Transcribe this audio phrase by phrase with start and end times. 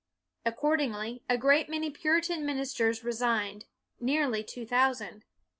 [0.47, 3.65] Accordingly, a great many Puritan ministers resigned,
[3.99, 5.25] nearly two thousand.